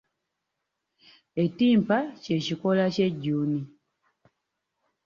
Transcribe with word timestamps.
Ettimpa 1.43 1.99
ky'ekikoola 2.23 2.85
ky'ejjuuni. 2.95 3.59